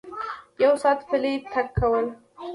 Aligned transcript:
یو 0.63 0.73
ساعت 0.83 0.99
پلی 1.09 1.33
تګ 1.51 1.67
کول 1.77 2.05